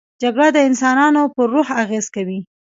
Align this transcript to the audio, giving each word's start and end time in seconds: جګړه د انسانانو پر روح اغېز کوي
جګړه 0.21 0.47
د 0.53 0.57
انسانانو 0.69 1.21
پر 1.35 1.47
روح 1.53 1.67
اغېز 1.83 2.05
کوي 2.15 2.39